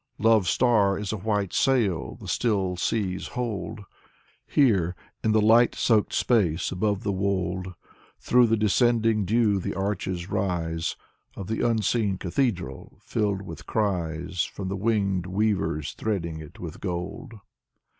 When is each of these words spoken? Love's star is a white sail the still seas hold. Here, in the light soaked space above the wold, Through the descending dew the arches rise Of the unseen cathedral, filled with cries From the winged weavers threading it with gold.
Love's 0.17 0.49
star 0.49 0.97
is 0.97 1.13
a 1.13 1.17
white 1.17 1.53
sail 1.53 2.15
the 2.15 2.27
still 2.27 2.75
seas 2.75 3.27
hold. 3.37 3.81
Here, 4.47 4.95
in 5.23 5.31
the 5.31 5.39
light 5.43 5.75
soaked 5.75 6.11
space 6.13 6.71
above 6.71 7.03
the 7.03 7.11
wold, 7.11 7.75
Through 8.19 8.47
the 8.47 8.57
descending 8.57 9.25
dew 9.25 9.59
the 9.59 9.75
arches 9.75 10.27
rise 10.27 10.95
Of 11.35 11.45
the 11.45 11.61
unseen 11.63 12.17
cathedral, 12.17 12.97
filled 13.03 13.43
with 13.43 13.67
cries 13.67 14.41
From 14.43 14.69
the 14.69 14.75
winged 14.75 15.27
weavers 15.27 15.91
threading 15.93 16.39
it 16.39 16.59
with 16.59 16.79
gold. 16.81 17.35